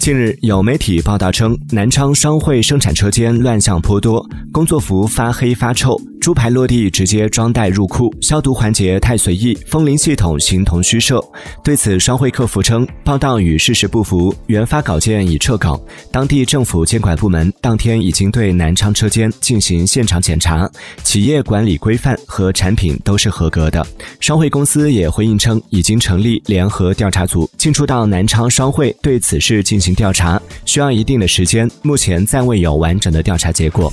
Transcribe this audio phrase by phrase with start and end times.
[0.00, 11.22] 近日，有媒体报道称，南昌商会生产车间乱象颇多，工作服发黑发臭，猪排落地直接装袋入库，消毒环节太随意，风铃系统形同虚设。
[11.62, 15.78] 对此，双汇客服称，报道与事实不符，原发稿件已撤稿。
[16.10, 20.66] 当地政府监管部门当天已经对南昌车间进行现场检查，
[21.02, 23.86] 企业管理规范和产品都是合格的。
[24.18, 29.94] 双汇公司也回应称，已经成立联合调查组，进出到南昌双汇对此事进行。
[29.94, 33.92] 调查需要一定的时间，目前暂未有完整的调查结果。